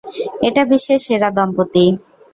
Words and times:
এটা 0.47 0.61
বিশ্বের 0.71 0.99
সেরা 1.05 1.29
দম্পতি। 1.37 1.85